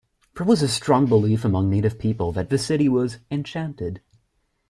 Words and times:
There 0.35 0.47
was 0.47 0.67
strong 0.73 1.05
belief 1.05 1.45
among 1.45 1.69
native 1.69 1.99
peoples 1.99 2.33
that 2.33 2.49
this 2.49 2.65
city 2.65 2.89
was 2.89 3.19
"enchanted". 3.29 4.01